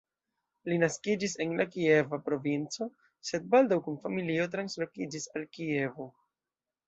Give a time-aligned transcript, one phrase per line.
[0.71, 2.87] Li naskiĝis en la Kieva provinco,
[3.31, 6.09] sed baldaŭ kun familio translokiĝis al Kievo.